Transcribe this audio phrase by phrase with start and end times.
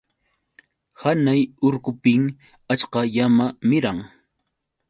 [1.01, 2.23] Hanay urqupim
[2.73, 3.97] achka llama miran.